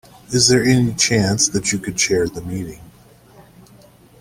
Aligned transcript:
Is 0.29 0.47
there 0.47 0.63
any 0.63 0.95
chance 0.95 1.47
that 1.49 1.71
you 1.71 1.77
could 1.77 1.95
chair 1.95 2.27
the 2.27 2.41
meeting? 2.41 2.81